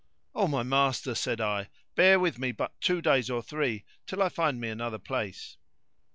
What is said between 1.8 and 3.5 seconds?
"bear with me but two days or